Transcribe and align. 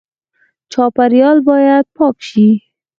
چاپیریال 0.71 1.37
باید 1.49 1.85
پاک 1.95 2.17
شي 2.29 2.47